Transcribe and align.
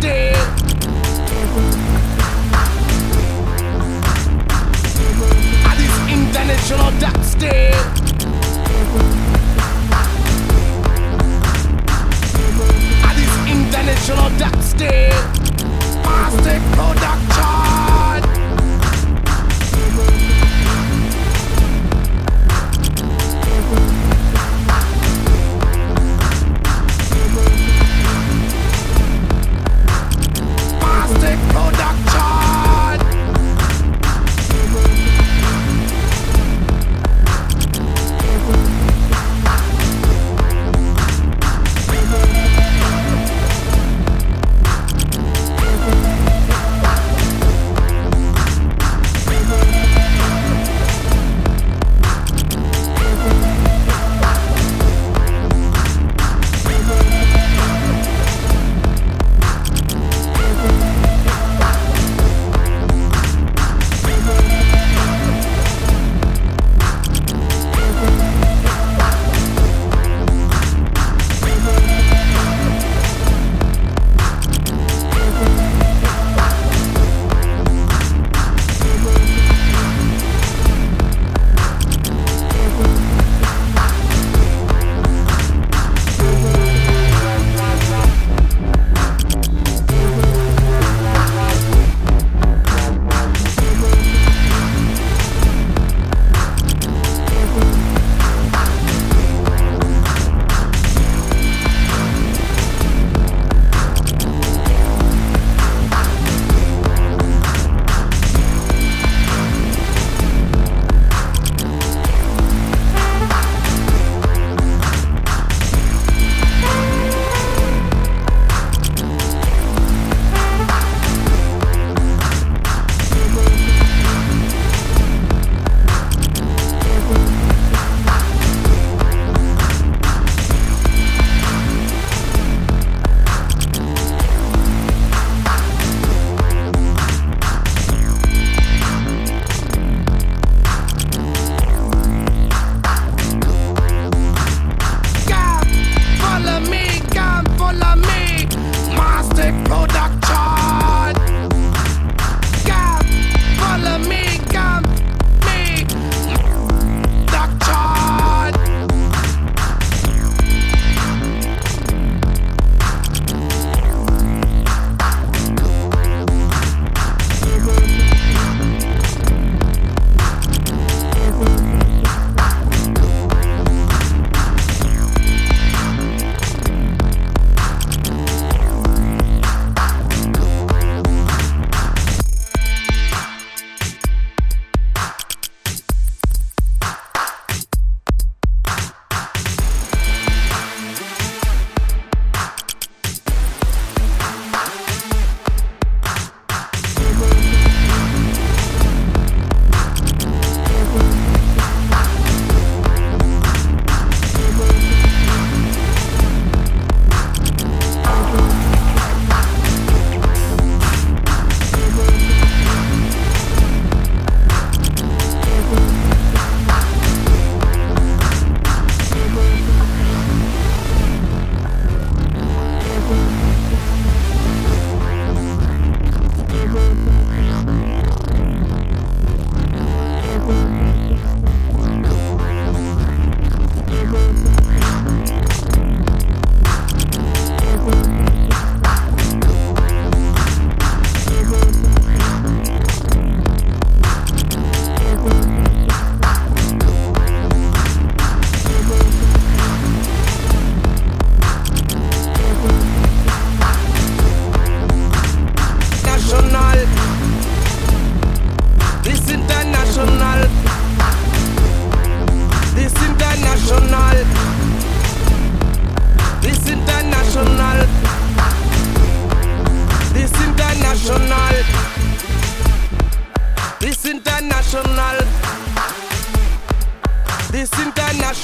Damn. 0.00 0.39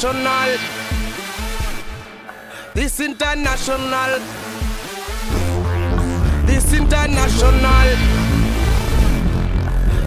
international. 0.07 0.59
This 2.75 3.01
international. 3.01 4.21
This 6.47 6.73
international. 6.73 7.97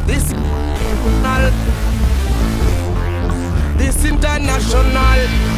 This 0.08 0.32
international. 0.32 1.52
This 3.78 4.06
international. 4.06 5.49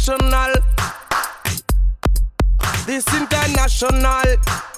International. 0.00 0.54
This 2.86 3.04
international. 3.14 4.69